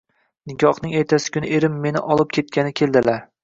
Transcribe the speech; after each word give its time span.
Nikohning 0.51 0.95
ertasi 1.03 1.35
kuni 1.37 1.53
erim 1.59 1.77
meni 1.87 2.05
olib 2.17 2.35
ketgani 2.41 2.77
keldilar. 2.83 3.25